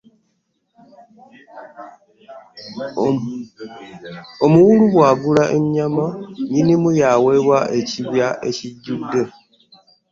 Omuwulu 4.45 4.83
bwagula 4.93 5.43
ennyama 5.57 6.05
nnyinimu 6.13 6.89
yaaweebwa 6.99 7.59
ekibya 7.79 8.27
ekijjudde. 8.49 9.21